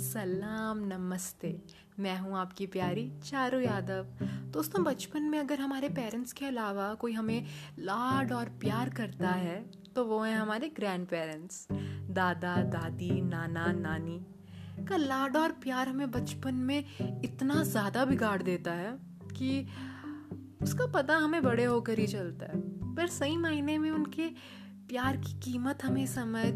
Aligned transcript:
सलाम, 0.00 0.78
नमस्ते। 0.86 1.48
मैं 2.00 2.16
हूँ 2.18 2.36
आपकी 2.38 2.66
प्यारी 2.66 3.02
चारू 3.24 3.58
यादव। 3.60 4.06
दोस्तों, 4.52 4.82
बचपन 4.84 5.22
में 5.22 5.38
अगर 5.38 5.60
हमारे 5.60 5.88
पेरेंट्स 5.88 6.32
के 6.32 6.46
अलावा 6.46 6.92
कोई 6.94 7.12
हमें 7.12 7.46
लाड 7.78 8.32
और 8.32 8.48
प्यार 8.60 8.90
करता 8.90 9.30
है 9.30 9.60
तो 9.96 10.04
वो 10.04 10.22
हैं 10.22 10.36
हमारे 10.36 10.68
ग्रैंड 10.68 11.06
पेरेंट्स 11.06 11.66
दादा, 12.10 12.56
दादी, 12.56 13.20
नाना, 13.20 13.66
नानी। 13.72 14.18
का 14.84 14.96
लाड 14.96 15.36
और 15.36 15.52
प्यार 15.52 15.88
हमें 15.88 16.10
बचपन 16.10 16.54
में 16.54 16.78
इतना 17.24 17.62
ज़्यादा 17.62 18.04
बिगाड़ 18.04 18.42
देता 18.42 18.72
है 18.72 18.92
कि 19.32 19.66
उसका 20.62 20.86
पता 20.86 21.16
हमें 21.16 21.42
बड़े 21.42 21.64
होकर 21.64 21.98
ही 21.98 22.06
चलता 22.06 22.46
है। 22.46 22.60
पर 22.94 23.06
सही 23.08 23.36
मायने 23.36 23.78
में 23.78 23.90
उनके 23.90 24.28
प्यार 24.88 25.16
की 25.16 25.38
कीमत 25.40 25.84
हमें 25.84 26.06
समझ 26.06 26.54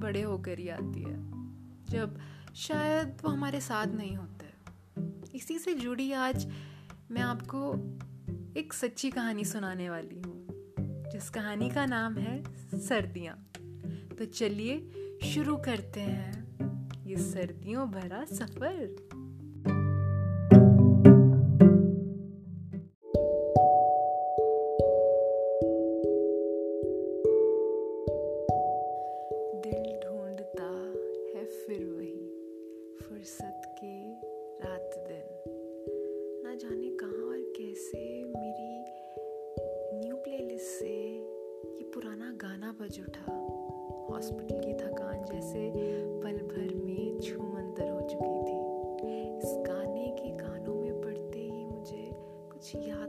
बड़े 0.00 0.22
होकर 0.22 0.58
ही 0.58 0.68
आती 0.68 1.02
है। 1.02 1.18
जब 1.90 2.18
शायद 2.54 3.18
वो 3.24 3.30
हमारे 3.30 3.60
साथ 3.60 3.86
नहीं 3.86 4.16
होते। 4.16 4.46
इसी 5.38 5.58
से 5.58 5.74
जुड़ी 5.74 6.12
आज 6.12 6.48
मैं 7.10 7.20
आपको 7.20 7.74
एक 8.60 8.72
सच्ची 8.72 9.10
कहानी 9.10 9.44
सुनाने 9.44 9.90
वाली 9.90 10.20
हूँ, 10.20 10.46
जिस 11.12 11.30
कहानी 11.30 11.70
का 11.70 11.86
नाम 11.86 12.18
है 12.18 12.42
सर्दियाँ। 12.78 13.52
तो 14.18 14.24
चलिए 14.24 14.90
शुरू 15.34 15.56
करते 15.56 16.00
हैं। 16.00 16.30
ये 17.06 17.16
सर्दियों 17.16 17.90
भरा 17.90 18.24
सफ़र। 18.24 19.08
बज 42.80 43.00
उठा। 43.00 43.32
हॉस्पिटल 44.10 44.60
की 44.60 44.72
थकान 44.74 45.24
जैसे 45.24 45.72
पल 46.22 46.36
भर 46.36 46.74
में 46.74 47.20
छूमंतर 47.20 47.90
हो 47.90 48.00
चुकी 48.00 48.38
थी। 48.46 48.56
इस 49.38 49.54
गाने 49.66 50.08
के 50.08 50.30
कानों 50.36 50.74
में 50.74 51.00
पड़ते 51.00 51.38
ही 51.38 51.66
मुझे 51.66 52.10
कुछ 52.52 52.74
याद 52.76 52.99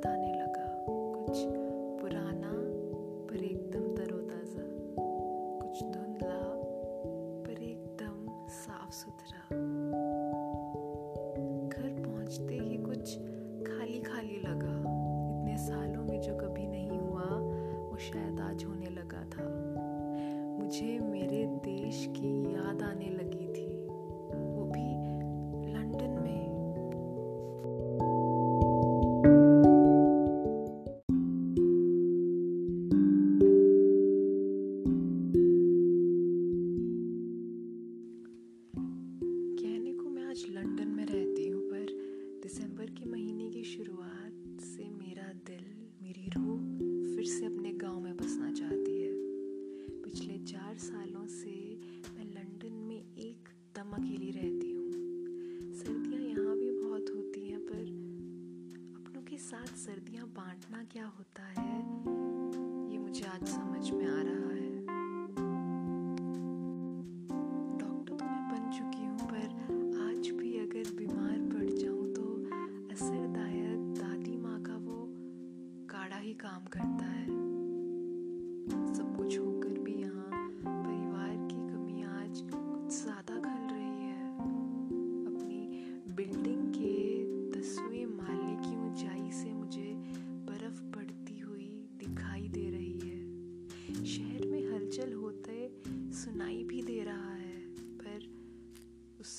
आज 40.31 40.43
लंदन 40.55 40.90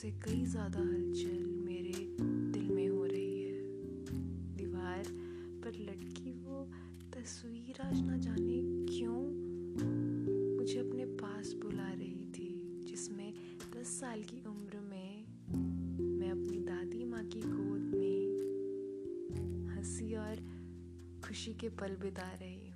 उससे 0.02 0.10
कई 0.22 0.44
ज़्यादा 0.44 0.78
हलचल 0.78 1.42
मेरे 1.64 1.92
दिल 2.52 2.70
में 2.70 2.88
हो 2.88 3.04
रही 3.04 3.42
है। 3.42 3.58
दीवार 4.56 5.04
पर 5.62 5.78
लटकी 5.80 6.32
वो 6.38 6.62
तस्वीर 7.14 7.80
आज 7.82 8.00
ना 8.00 8.16
जाने 8.16 8.58
क्यों 8.88 9.20
मुझे 10.56 10.78
अपने 10.78 11.04
पास 11.22 11.52
बुला 11.62 11.88
रही 11.92 12.24
थी, 12.34 12.48
जिसमें 12.84 13.32
दस 13.76 14.00
साल 14.00 14.22
की 14.22 14.42
उम्र 14.48 14.80
में 14.80 15.24
मैं 16.18 16.30
अपनी 16.30 16.58
दादी 16.64 17.04
माँ 17.04 17.24
की 17.26 17.40
गोद 17.44 17.94
में 17.94 19.70
हँसी 19.70 20.14
और 20.16 20.44
खुशी 21.24 21.54
के 21.54 21.68
पल 21.78 21.96
बिता 22.02 22.30
रही 22.32 22.71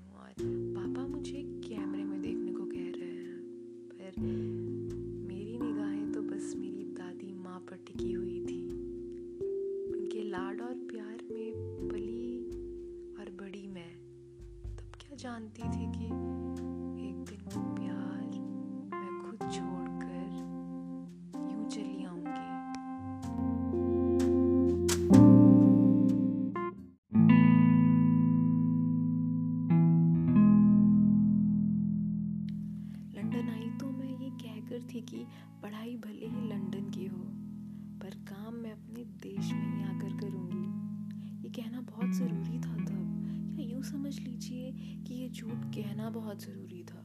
समझ 43.86 44.18
लीजिए 44.18 44.72
कि 45.06 45.14
ये 45.14 45.28
झूठ 45.28 45.64
कहना 45.74 46.10
बहुत 46.10 46.42
ज़रूरी 46.42 46.82
था। 46.84 47.02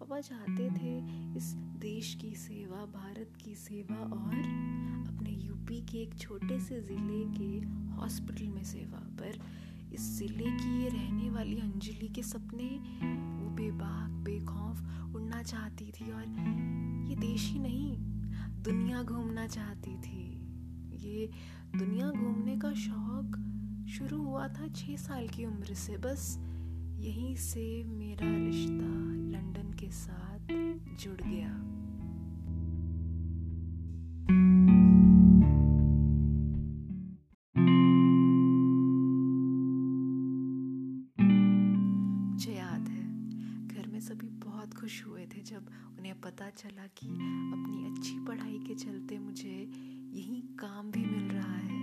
पापा 0.00 0.20
चाहते 0.20 0.68
थे 0.70 0.98
इस 1.36 1.52
देश 1.80 2.14
की 2.14 2.34
सेवा, 2.34 2.84
भारत 2.84 3.32
की 3.44 3.54
सेवा 3.54 3.96
और 3.96 4.38
अपने 5.08 5.30
यूपी 5.30 5.80
के 5.80 5.98
एक 5.98 6.18
छोटे 6.18 6.58
से 6.60 6.80
ज़िले 6.80 7.24
के 7.36 7.66
हॉस्पिटल 7.94 8.48
में 8.48 8.64
सेवा। 8.64 8.98
पर 9.20 9.38
इस 9.94 10.18
ज़िले 10.18 10.44
की 10.44 10.82
ये 10.82 10.88
रहने 10.88 11.30
वाली 11.30 11.58
अंजलि 11.58 12.08
के 12.08 12.22
सपने, 12.22 12.68
वो 13.38 13.50
बेबाक, 13.50 14.10
बेखौफ, 14.24 14.80
उड़ना 15.14 15.42
चाहती 15.42 15.90
थी 15.90 16.10
और 16.12 16.24
ये 17.08 17.16
देश 17.16 17.50
ही 17.52 17.58
नहीं, 17.58 17.96
दुनिया 18.62 19.02
घूमना 19.02 19.46
चाहती 19.46 19.96
थी। 19.96 20.22
ये 21.06 21.30
दुनिया 21.76 22.10
घूमने 22.10 22.56
का 22.56 22.72
शौक 22.74 23.36
शुरू 23.88 24.22
हुआ 24.22 24.46
था 24.48 24.66
छः 24.68 24.96
साल 24.96 25.28
की 25.28 25.44
उम्र 25.44 25.74
से। 25.74 25.96
बस 25.96 26.36
यहीं 26.98 27.34
से 27.36 27.84
मेरा 27.84 28.28
रिश्ता 28.36 28.90
लंदन 29.30 29.72
के 29.80 29.90
साथ 29.90 30.52
जुड़ 31.02 31.20
गया। 31.20 31.52
मुझे 42.30 42.52
याद 42.52 42.88
है, 42.88 43.04
घर 43.68 43.86
में 43.86 44.00
सभी 44.00 44.28
बहुत 44.44 44.74
खुश 44.74 45.04
हुए 45.06 45.26
थे 45.26 45.42
जब 45.42 45.70
उन्हें 45.98 46.20
पता 46.20 46.50
चला 46.50 46.86
कि 46.98 47.06
अपनी 47.06 47.84
अच्छी 47.86 48.18
पढ़ाई 48.24 48.58
के 48.66 48.74
चलते 48.74 49.18
मुझे 49.18 49.56
यही 50.12 50.40
काम 50.58 50.90
भी 50.90 51.04
मिल 51.06 51.30
रहा 51.30 51.52
है। 51.52 51.73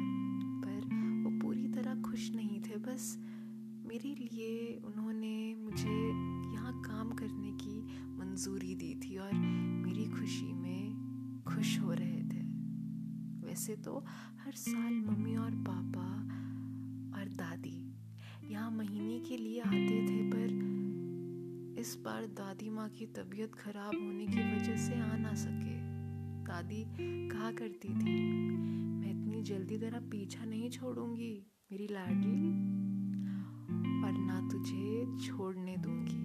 खुश 2.01 2.29
नहीं 2.31 2.59
थे। 2.61 2.75
बस 2.79 3.15
मेरे 3.85 4.13
लिए 4.15 4.81
उन्होंने 4.85 5.55
मुझे 5.55 5.97
यहाँ 6.53 6.73
काम 6.81 7.11
करने 7.11 7.51
की 7.57 7.79
मंजूरी 8.17 8.75
दी 8.75 8.93
थी 8.95 9.17
और 9.17 9.33
मेरी 9.33 10.05
खुशी 10.09 10.53
में 10.53 11.43
खुश 11.47 11.77
हो 11.79 11.91
रहे 11.91 12.21
थे। 12.23 12.41
वैसे 13.47 13.75
तो 13.75 13.97
हर 14.39 14.53
साल 14.57 14.93
मम्मी 15.01 15.35
और 15.35 15.51
पापा 15.67 16.07
और 17.19 17.29
दादी 17.35 17.77
यहाँ 18.51 18.71
महीने 18.71 19.19
के 19.19 19.37
लिए 19.37 19.59
आते 19.61 19.97
थे, 20.07 20.21
पर 20.29 21.79
इस 21.79 21.95
बार 22.05 22.25
दादी 22.37 22.69
माँ 22.69 22.89
की 22.89 23.05
तबीयत 23.15 23.55
खराब 23.55 23.93
होने 23.95 24.25
की 24.27 24.41
वजह 24.55 24.77
से 24.77 24.99
आ 25.01 25.15
ना 25.17 25.33
सके। 25.35 25.75
दादी 26.45 26.83
कहा 27.29 27.51
करती 27.51 27.89
थी, 27.89 28.19
मैं 28.91 29.11
इतनी 29.11 29.41
जल्दी 29.43 29.77
तेरा 29.77 29.99
पीछा 30.11 30.45
नहीं 30.45 30.69
छोड़ूँगी। 30.69 31.33
मेरी 31.71 31.87
लाडली 31.91 32.49
और 34.03 34.11
ना 34.11 34.49
तुझे 34.51 35.05
छोड़ने 35.27 35.77
दूँगी। 35.77 36.17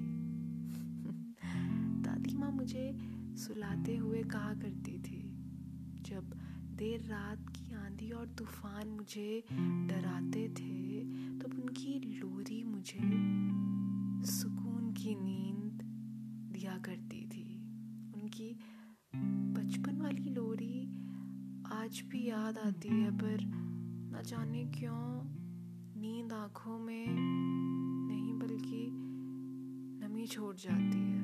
दादी 2.02 2.34
माँ 2.36 2.50
मुझे 2.50 2.98
सुलाते 3.36 3.96
हुए 3.96 4.22
कहा 4.22 4.54
करती 4.54 4.98
थी, 4.98 5.20
जब 6.02 6.34
देर 6.76 7.00
रात 7.00 7.48
की 7.48 7.74
आंधी 7.74 8.10
और 8.10 8.26
तूफ़ान 8.26 8.88
मुझे 8.88 9.44
डराते 9.52 10.48
थे, 10.48 11.00
तब 11.38 11.60
उनकी 11.62 12.20
लोरी 12.20 12.64
मुझे 12.64 12.98
सुकून 14.32 14.92
की 14.92 15.14
नींद 15.14 15.82
दिया 16.52 16.78
करती 16.78 17.26
थी। 17.26 17.56
उनकी 18.14 18.58
बचपन 19.56 20.00
वाली 20.00 20.28
लोरी 20.30 20.84
आज 21.72 22.02
भी 22.08 22.28
याद 22.28 22.58
आती 22.58 22.88
है, 22.88 23.10
पर 23.10 23.38
न 24.12 24.22
जाने 24.26 24.64
क्यों 24.64 25.35
नींद 26.06 26.32
आँखों 26.32 26.78
में 26.78 27.06
नहीं, 28.08 28.38
बल्कि 28.38 28.90
नमी 30.06 30.26
छोड़ 30.26 30.56
जाती 30.56 30.98
है। 30.98 31.16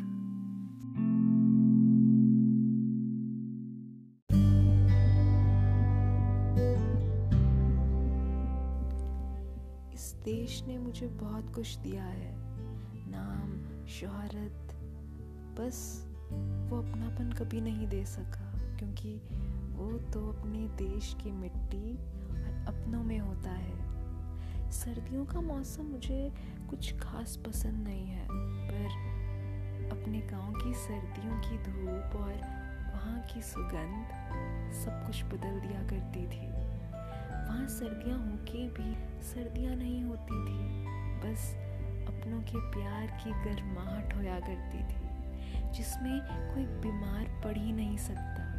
इस 9.94 10.16
देश 10.24 10.64
ने 10.66 10.78
मुझे 10.78 11.06
बहुत 11.06 11.54
कुछ 11.54 11.76
दिया 11.76 12.04
है। 12.04 12.34
नाम, 13.10 13.86
शोहरत, 13.86 14.74
बस 15.60 16.08
वो 16.70 16.78
अपनापन 16.78 17.32
कभी 17.32 17.60
नहीं 17.60 17.88
दे 17.88 18.04
सका, 18.04 18.76
क्योंकि 18.76 19.14
वो 19.72 19.98
तो 20.10 20.28
अपने 20.32 20.68
देश 20.68 21.16
की 21.22 21.30
मिट्टी 21.30 21.96
और 21.96 22.64
अपनों 22.68 23.04
में 23.04 23.18
होता 23.18 23.50
है। 23.50 23.91
सर्दियों 24.72 25.24
का 25.24 25.40
मौसम 25.40 25.84
मुझे 25.84 26.32
कुछ 26.70 26.92
खास 27.00 27.36
पसंद 27.36 27.88
नहीं 27.88 28.06
है, 28.06 28.24
पर 28.68 29.90
अपने 29.92 30.20
गाँव 30.20 30.52
की 30.54 30.72
सर्दियों 30.74 31.40
की 31.40 31.58
धूप 31.62 32.16
और 32.16 32.32
वहाँ 32.94 33.20
की 33.34 33.42
सुगंध 33.42 34.72
सब 34.74 35.04
कुछ 35.06 35.22
बदल 35.24 35.60
दिया 35.60 35.82
करती 35.82 36.24
थी। 36.26 36.48
वहाँ 36.48 37.66
सर्दियाँ 37.68 38.18
होके 38.18 38.66
भी 38.68 38.94
सर्दियाँ 39.24 39.74
नहीं 39.76 40.02
होती 40.04 40.40
थी, 40.46 40.58
बस 41.20 41.54
अपनों 42.08 42.40
के 42.42 42.58
प्यार 42.70 43.06
की 43.24 43.30
गर्माहट 43.44 44.14
होया 44.14 44.40
करती 44.40 44.84
थी, 44.84 45.72
जिसमें 45.72 46.20
कोई 46.54 46.64
बीमार 46.80 47.40
पड़ 47.44 47.56
ही 47.58 47.72
नहीं 47.72 47.96
सकता। 47.98 48.50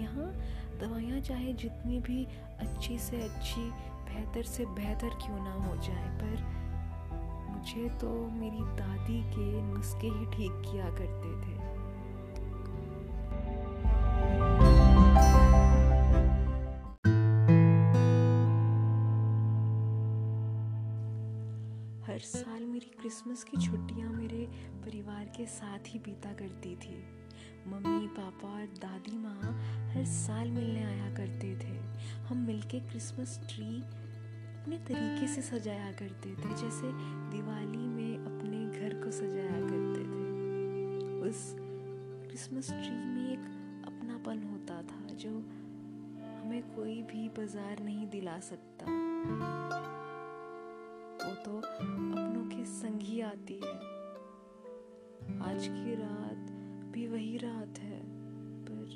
यहाँ 0.00 0.32
दवाइयाँ 0.80 1.20
चाहे 1.20 1.52
जितनी 1.52 1.98
भी 2.00 2.24
अच्छी 2.60 2.98
से 2.98 3.20
अच्छी 3.22 3.70
बेहतर 4.12 4.42
से 4.42 4.64
बेहतर 4.76 5.08
क्यों 5.16 5.38
ना 5.38 5.52
हो 5.66 5.76
जाए, 5.76 6.08
पर 6.18 6.60
मुझे 7.50 7.88
तो 8.00 8.08
मेरी 8.30 8.64
दादी 8.76 9.20
के 9.30 9.62
नुस्खे 9.62 10.08
ही 10.08 10.26
ठीक 10.26 10.62
किया 10.62 10.90
करते 10.90 11.30
थे। 11.42 11.60
हर 22.06 22.18
साल 22.20 22.62
मेरी 22.62 22.90
क्रिसमस 23.00 23.44
की 23.44 23.56
छुट्टियाँ 23.56 24.10
मेरे 24.12 24.46
परिवार 24.84 25.32
के 25.36 25.46
साथ 25.46 25.88
ही 25.88 25.98
बीता 25.98 26.32
करती 26.32 26.74
थी। 26.76 27.02
मम्मी, 27.66 28.06
पापा 28.08 28.48
और 28.48 28.66
दादी 28.78 29.16
माँ 29.18 29.52
हर 29.94 30.04
साल 30.04 30.50
मिलने 30.50 30.82
आया 30.84 31.10
करते 31.14 31.54
थे। 31.56 31.76
हम 32.26 32.38
मिलके 32.38 32.80
क्रिसमस 32.80 33.38
ट्री 33.48 33.72
अपने 34.62 34.76
तरीके 34.78 35.26
से 35.26 35.42
सजाया 35.42 35.90
करते 35.92 36.30
थे, 36.30 36.48
जैसे 36.56 36.88
दिवाली 37.30 37.86
में 37.88 38.12
अपने 38.18 38.58
घर 38.80 38.92
को 38.94 39.10
सजाया 39.10 39.60
करते 39.62 40.02
थे। 40.02 40.26
उस 41.28 41.40
क्रिसमस 42.26 42.68
ट्री 42.70 42.90
में 42.90 43.32
एक 43.32 43.46
अपनापन 43.86 44.42
होता 44.42 44.76
था, 44.82 45.00
जो 45.14 45.30
हमें 45.30 46.62
कोई 46.76 46.96
भी 47.02 47.28
बाज़ार 47.28 47.82
नहीं 47.82 48.06
दिला 48.06 48.38
सकता। 48.40 48.84
वो 51.18 51.34
तो 51.44 51.58
अपनों 51.58 52.44
के 52.46 52.64
संग 52.68 53.00
ही 53.02 53.20
आती 53.32 53.58
है। 53.64 53.74
आज 55.42 55.66
की 55.66 55.94
रात 55.94 56.44
भी 56.92 57.04
वही 57.08 57.36
रात 57.38 57.78
है, 57.78 58.00
पर 58.70 58.86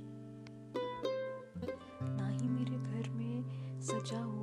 ना 2.15 2.29
ही 2.29 2.49
मेरे 2.49 2.79
घर 2.79 3.05
में 3.11 3.37
सजा 3.83 4.25
वही 4.25 4.36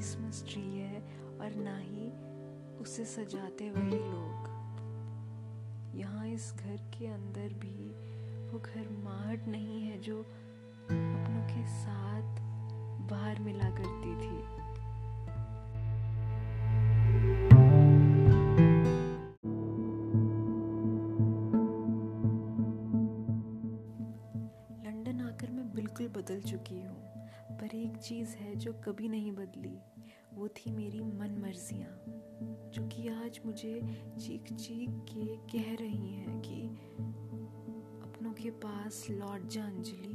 क्रिसमस 0.00 0.42
ट्री 0.48 0.60
है 0.62 0.98
और 1.40 1.54
ना 1.54 1.76
ही 1.78 2.06
उसे 2.80 3.04
सजाते 3.04 3.68
वही 3.70 3.96
लोग। 3.96 4.46
यहाँ 5.96 6.26
इस 6.26 6.52
घर 6.54 6.76
के 6.94 7.06
अंदर 7.06 7.52
भी 7.60 7.90
वो 8.52 8.58
घर 8.60 8.88
माहट 9.04 9.48
नहीं 9.48 9.80
है 9.82 9.98
जो 9.98 10.20
अपनों 10.20 11.42
के 11.48 11.66
साथ 11.74 12.40
बाहर 13.10 13.40
मिला 13.40 13.68
करती 13.70 14.14
थी। 14.16 14.38
लंदन 24.80 25.24
आकर 25.28 25.50
मैं 25.50 25.70
बिल्कुल 25.74 26.08
बदल 26.16 26.40
चुकी 26.50 26.82
हूँ। 26.82 27.09
पर 27.60 27.74
एक 27.76 27.96
चीज़ 27.96 28.28
है 28.28 28.54
जो 28.56 28.72
कभी 28.72 29.08
नहीं 29.08 29.32
बदली, 29.32 29.78
वो 30.34 30.48
थी 30.48 30.70
मेरी 30.70 31.00
मन 31.00 31.38
मर्जियाँ 31.42 31.90
जो 32.72 32.86
कि 32.88 33.08
आज 33.08 33.40
मुझे 33.46 33.80
चीख 34.20 34.52
चीख 34.52 34.90
के 34.90 35.36
कह 35.52 35.74
रही 35.74 36.12
हैं 36.14 36.40
कि 36.40 36.62
अपनों 38.02 38.32
के 38.32 38.50
पास 38.50 39.06
लौट 39.10 39.46
जा 39.46 39.64
अंजलि। 39.64 40.12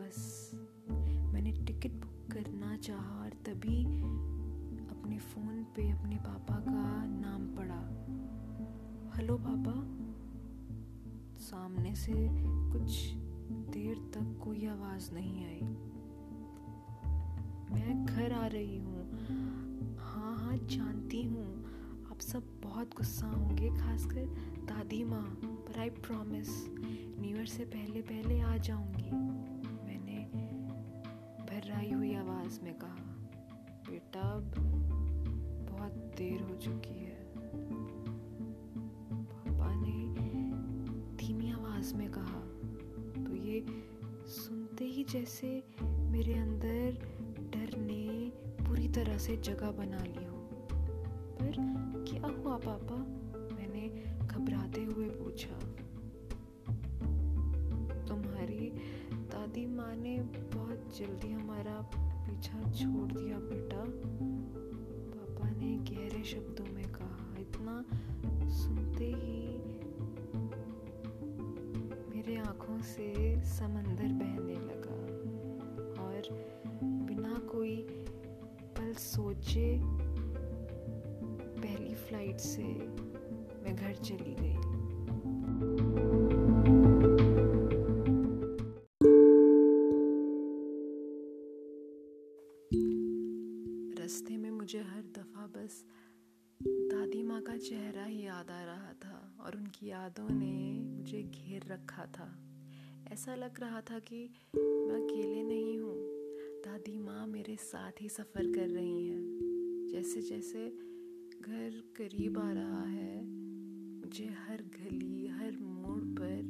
बस, 0.00 0.50
मैंने 1.32 1.52
टिकट 1.52 1.94
बुक 1.94 2.32
करना 2.32 2.76
चाहा 2.76 3.20
और 3.20 3.30
तभी 3.30 3.84
अपने 4.86 5.18
फ़ोन 5.18 5.64
पे 5.76 5.90
अपने 5.90 6.16
पापा 6.16 6.54
का 6.54 7.04
नाम 7.06 7.46
पड़ा। 7.56 7.82
हेलो 9.16 9.38
पापा, 9.40 9.76
सामने 11.38 11.94
से 11.94 12.14
कुछ 12.72 13.12
देर 13.74 13.96
तक 14.14 14.40
कोई 14.44 14.66
आवाज़ 14.66 15.12
नहीं 15.12 15.44
आई। 15.44 15.87
मैं 17.72 18.06
घर 18.06 18.32
आ 18.32 18.46
रही 18.46 18.78
हूँ। 18.78 19.10
हाँ 19.98 20.36
हाँ 20.36 20.56
जानती 20.56 21.22
हूँ। 21.22 21.64
आप 22.10 22.20
सब 22.20 22.42
बहुत 22.62 22.96
गुस्सा 22.96 23.26
होंगे, 23.26 23.70
खासकर 23.70 24.24
दादी 24.64 25.04
माँ। 25.04 25.40
पर 25.44 25.80
आई 25.80 25.90
प्रॉमिस 25.90 26.48
न्यू 27.20 27.36
ईयर 27.36 27.46
से 27.46 27.64
पहले 27.64 28.00
पहले 28.02 28.40
आ 28.40 28.56
जाऊँगी। 28.56 29.10
मैंने 29.86 30.24
भर्राई 31.44 31.92
हुई 31.92 32.14
आवाज़ 32.14 32.60
में 32.60 32.74
कहा, 32.74 33.28
बेटा, 33.90 34.20
अब 34.20 34.54
बहुत 35.70 35.92
देर 35.92 36.42
हो 36.42 36.56
चुकी 36.56 36.98
है। 36.98 37.18
पापा 39.24 39.74
ने 39.74 40.14
धीमी 41.16 41.50
आवाज़ 41.52 41.94
में 41.94 42.10
कहा 42.10 42.40
तो 43.24 43.34
ये 43.36 43.66
सुनते 44.26 44.84
ही 44.84 45.04
जैसे 45.04 45.64
मेरे 45.82 46.34
अंदर 46.34 47.17
डर 47.58 47.78
ने 47.78 48.32
पूरी 48.64 48.88
तरह 48.88 49.18
से 49.18 49.36
जगह 49.36 49.70
बना 49.70 49.98
ली 49.98 50.24
हो। 50.24 50.38
पर 51.40 51.52
क्या 52.08 52.26
हुआ 52.26 52.56
पापा? 52.56 52.96
मैंने 53.56 53.88
घबराते 54.26 54.84
हुए 54.84 55.08
पूछा। 55.08 55.58
तुम्हारी 58.06 58.72
दादी 59.12 59.66
माँ 59.66 59.96
ने 59.96 60.18
बहुत 60.22 60.98
जल्दी 60.98 61.32
हमारा 61.32 61.90
पीछा 61.94 62.62
छोड़ 62.62 63.12
दिया 63.12 63.38
बेटा। 63.38 63.84
पापा 65.16 65.50
ने 65.50 65.76
गहरे 65.76 66.24
शब्दों 66.24 66.74
में 66.74 66.92
कहा, 66.92 67.40
इतना 67.40 67.84
सुनते 68.48 69.04
ही 69.04 69.58
मेरे 72.16 72.36
आँखों 72.36 72.80
से 72.80 73.40
समंदर 73.44 74.12
बहने 74.12 74.47
सोचे 78.98 79.78
पहली 81.60 81.94
फ़्लाइट 81.94 82.38
से 82.38 82.62
मैं 83.62 83.76
घर 83.76 83.94
चली 83.94 84.34
गई। 84.34 84.56
रास्ते 93.98 94.36
में 94.36 94.50
मुझे 94.50 94.78
हर 94.78 95.02
दफ़ा 95.16 95.46
बस 95.46 95.84
दादी 96.62 97.22
माँ 97.22 97.40
का 97.42 97.56
चेहरा 97.56 98.04
ही 98.04 98.22
याद 98.26 98.50
आ 98.50 98.64
रहा 98.64 98.92
था 99.04 99.36
और 99.40 99.56
उनकी 99.56 99.86
यादों 99.86 100.28
ने 100.30 100.80
मुझे 100.80 101.22
घेर 101.22 101.72
रखा 101.72 102.06
था। 102.06 102.30
ऐसा 103.12 103.34
लग 103.34 103.60
रहा 103.60 103.80
था 103.80 103.98
कि 103.98 104.30
मैं 104.56 105.02
अकेले 105.02 105.42
नहीं 105.42 105.78
हूँ। 105.78 105.97
दादी 106.58 106.98
माँ 106.98 107.26
मेरे 107.26 107.56
साथ 107.56 107.92
ही 108.00 108.08
सफ़र 108.08 108.46
कर 108.52 108.68
रही 108.68 109.06
हैं। 109.08 109.88
जैसे 109.92 110.22
जैसे 110.22 110.68
घर 111.42 111.82
करीब 111.96 112.38
आ 112.38 112.52
रहा 112.52 112.82
है, 112.84 113.24
मुझे 114.00 114.24
हर 114.24 114.62
गली, 114.62 115.26
हर 115.26 115.56
मोड़ 115.60 116.02
पर 116.02 116.42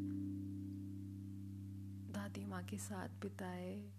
दादी 2.11 2.45
माँ 2.45 2.65
के 2.65 2.79
साथ 2.79 3.09
बिताए 3.09 3.91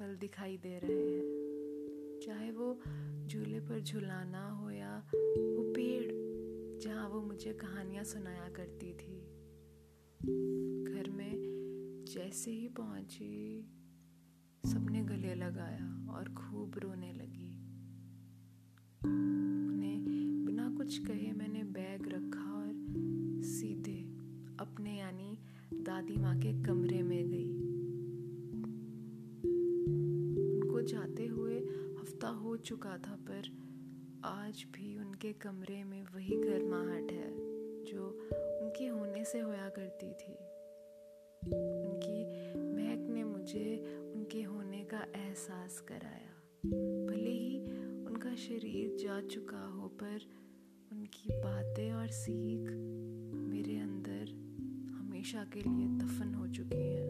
पल 0.00 0.16
दिखाई 0.16 0.56
दे 0.56 0.78
रहे 0.78 1.10
हैं। 1.10 2.20
चाहे 2.26 2.50
वो 2.50 2.80
झूले 3.26 3.60
पर 3.60 3.80
झुलाना 3.80 4.50
हो 4.50 4.70
या 4.70 5.06
वो 5.36 5.72
पेड़ 5.72 6.12
जहाँ 6.82 7.08
वो 7.08 7.22
मुझे 7.22 7.52
कहानियाँ 7.52 8.04
सुनाया 8.04 8.48
करती 8.48 8.92
थी। 8.92 9.20
घर 10.84 11.10
में 11.10 11.34
जैसे 12.08 12.50
ही 12.50 12.68
पहुँची 12.68 13.64
सबने 14.68 15.00
गले 15.00 15.34
लगाया 15.34 16.12
और 16.12 16.28
खूब 16.28 16.78
रोने 16.78 17.12
लगी। 17.12 17.48
उन्हें 19.04 20.04
बिना 20.44 20.68
कुछ 20.76 20.98
कहे 20.98 21.32
मैंने 21.32 21.62
बैग 21.62 22.08
रखा 22.08 22.52
और 22.52 22.72
सीधे 23.42 23.98
अपने 24.60 24.98
यानी 24.98 25.38
दादी 25.74 26.16
माँ 26.16 26.36
के 26.38 26.52
कमरे 26.62 27.02
में 27.02 27.28
गई। 27.28 27.52
उनको 30.52 30.82
जाते 30.82 31.26
हुए 31.26 31.58
हफ़्ता 32.00 32.28
हो 32.28 32.56
चुका 32.56 32.96
था, 32.98 33.16
पर 33.30 33.50
आज 34.24 34.66
भी 34.74 34.98
उनके 34.98 35.32
कमरे 35.32 35.84
में 35.84 36.02
वही 36.02 36.36
गर्माहट 36.36 37.12
है, 37.12 37.30
जो 37.84 38.08
उनके 38.62 38.86
होने 38.86 39.24
से 39.24 39.40
होया 39.40 39.68
करती 39.68 40.12
थी। 40.12 40.32
उनकी 41.46 42.24
महक 42.74 43.10
ने 43.10 43.24
मुझे 43.24 43.98
उनके 44.28 44.42
होने 44.42 44.84
का 44.84 44.98
एहसास 45.16 45.80
कराया। 45.80 46.32
भले 47.06 47.30
ही 47.30 47.60
उनका 48.04 48.34
शरीर 48.34 48.96
जा 48.96 49.20
चुका 49.20 49.66
हो, 49.66 49.88
पर 49.88 50.20
उनकी 50.92 51.28
बातें 51.32 51.92
और 51.92 52.08
सीख 52.08 52.68
मेरे 53.48 53.76
अंदर 53.78 54.28
हमेशा 54.92 55.44
के 55.44 55.60
लिए 55.60 55.88
दफन 55.88 56.34
हो 56.34 56.46
चुकी 56.48 56.76
हैं। 56.76 57.08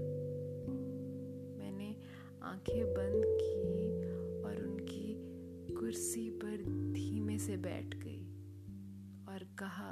मैंने 1.59 1.97
आँखें 2.43 2.95
बंद 2.95 3.23
की 3.27 3.65
और 4.43 4.67
उनकी 4.67 5.15
कुर्सी 5.75 6.31
पर 6.31 6.57
धीमे 6.93 7.39
से 7.39 7.57
बैठ 7.57 7.95
गई 7.95 8.25
और 9.29 9.57
कहा, 9.59 9.91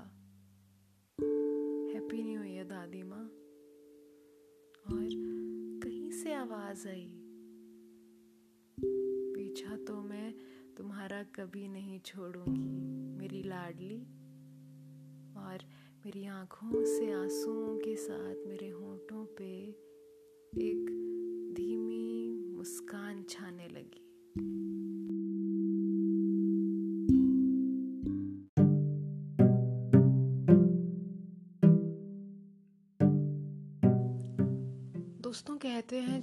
हैप्पी 1.95 2.23
न्यू 2.23 2.43
ईयर 2.43 2.65
दादी 2.65 3.03
माँ। 3.03 3.27
और 4.89 5.37
कहीं 5.83 6.11
से 6.11 6.33
आवाज़ 6.35 6.89
आई 6.89 7.16
तो 9.87 10.03
मैं 10.03 10.35
तुम्हारा 10.77 11.23
कभी 11.23 11.69
नहीं 11.69 12.01
छोड़ूँगी। 12.01 12.69
मेरी 13.19 13.43
लाडली 13.43 13.99
और 15.37 15.65
मेरी 16.05 16.27
आँखों 16.27 16.85
से 16.85 17.13
आंसुओं 17.13 17.77
के 17.77 17.97
साथ 17.97 18.47
मेरे 18.47 18.69
होठों 18.69 19.25
पे 19.39 19.53
एक 20.67 20.91
धीमी 21.57 22.29
मुस्कान 22.57 23.25
छाने 23.31 23.69
लगी। 23.69 24.03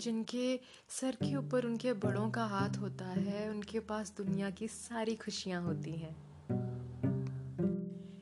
जिनके 0.03 0.59
सर 0.89 1.15
के 1.15 1.35
ऊपर 1.35 1.65
उनके 1.65 1.93
बड़ों 1.93 2.29
का 2.29 2.45
हाथ 2.45 2.77
होता 2.77 3.05
है, 3.05 3.49
उनके 3.49 3.79
पास 3.79 4.13
दुनिया 4.17 4.49
की 4.49 4.67
सारी 4.67 5.15
खुशियाँ 5.15 5.61
होती 5.63 5.91
हैं। 5.91 6.15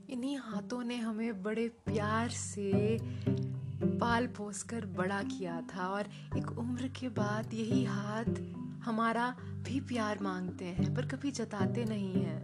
इन्हीं 0.10 0.38
हाथों 0.38 0.84
ने 0.84 0.98
हमें 0.98 1.44
बड़े 1.44 1.68
प्यार 1.68 2.30
से 2.30 3.00
पाल 4.00 4.28
पोस 4.28 4.64
कर 4.64 4.86
बड़ा 4.86 5.22
किया 5.24 5.62
था 5.62 5.88
और 5.88 6.10
एक 6.38 6.52
उम्र 6.58 6.88
के 6.88 7.10
बाद 7.10 7.54
यही 7.54 7.84
हाथ 7.86 8.42
हमारा 8.84 9.36
भी 9.40 9.80
प्यार 9.80 10.20
मांगते 10.20 10.66
हैं, 10.66 10.96
पर 10.96 11.06
कभी 11.06 11.32
जताते 11.32 11.86
नहीं 11.86 12.14
हैं, 12.14 12.42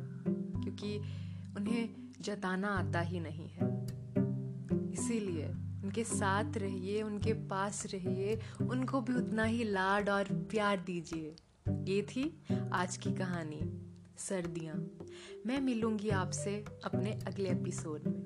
क्योंकि 0.63 0.97
उन्हें 1.57 1.89
जताना 2.21 2.67
आता 2.67 3.01
ही 3.01 3.19
नहीं 3.19 3.49
है। 3.49 3.71
इसीलिए 4.93 5.66
उनके 5.87 6.03
साथ 6.03 6.57
रहिए, 6.57 7.01
उनके 7.01 7.33
पास 7.33 7.85
रहिए, 7.93 8.39
उनको 8.61 9.01
भी 9.01 9.13
उतना 9.13 9.43
ही 9.43 9.63
लाड 9.63 10.09
और 10.09 10.23
प्यार 10.23 10.77
दीजिए। 10.77 11.35
ये 11.69 12.01
थी 12.01 12.43
आज 12.73 12.97
की 12.97 13.13
कहानी, 13.13 13.59
सर्दियाँ। 14.17 14.91
मैं 15.45 15.61
मिलूँगी 15.61 16.09
आपसे 16.09 16.65
अपने 16.85 17.11
अगले 17.27 17.49
एपिसोड 17.49 18.01
में। 18.07 18.25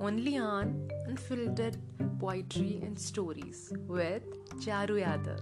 Only 0.00 0.38
on 0.38 0.88
unfiltered 1.08 1.74
poetry 2.20 2.74
and 2.84 2.98
stories 2.98 3.68
with 3.72 4.44
Charu 4.64 4.96
Yadav 4.96 5.36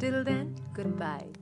till 0.00 0.24
then 0.24 0.54
good 0.54 0.86
bye 0.86 1.32